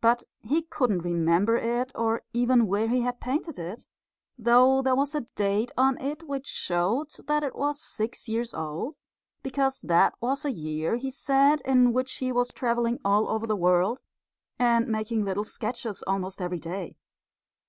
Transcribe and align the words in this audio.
But 0.00 0.22
he 0.38 0.62
couldn't 0.62 1.00
remember 1.02 1.56
it, 1.56 1.90
or 1.96 2.22
even 2.32 2.68
where 2.68 2.86
he 2.86 3.00
had 3.00 3.18
painted 3.20 3.58
it, 3.58 3.88
though 4.38 4.82
there 4.82 4.94
was 4.94 5.16
a 5.16 5.22
date 5.22 5.72
on 5.76 6.00
it 6.00 6.22
which 6.28 6.46
showed 6.46 7.10
that 7.26 7.42
it 7.42 7.56
was 7.56 7.82
six 7.82 8.28
years 8.28 8.54
old, 8.54 8.94
because 9.42 9.80
that 9.80 10.14
was 10.20 10.44
a 10.44 10.52
year, 10.52 10.94
he 10.94 11.10
said, 11.10 11.60
in 11.62 11.92
which 11.92 12.18
he 12.18 12.30
was 12.30 12.52
travelling 12.52 13.00
all 13.04 13.28
over 13.28 13.48
the 13.48 13.56
world 13.56 14.00
and 14.60 14.86
making 14.86 15.24
little 15.24 15.42
sketches 15.42 16.04
almost 16.06 16.40
every 16.40 16.60
day. 16.60 16.94